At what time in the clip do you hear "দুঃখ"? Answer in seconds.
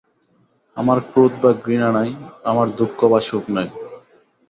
2.77-2.99